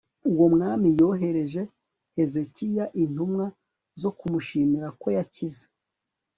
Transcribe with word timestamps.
uwo 0.31 0.45
mwami 0.53 0.87
yoherereje 0.99 1.61
hezekiya 2.15 2.85
intumwa 3.03 3.45
zo 4.01 4.09
kumushimira 4.17 4.87
ko 5.01 5.07
yakize 5.17 5.63